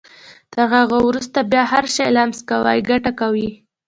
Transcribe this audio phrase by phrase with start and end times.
[0.53, 3.49] تر هغه وروسته چې بيا هر شی لمس کوئ ګټه کوي.